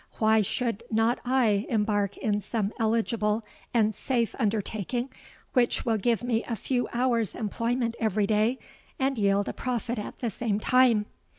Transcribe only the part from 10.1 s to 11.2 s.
the same time?'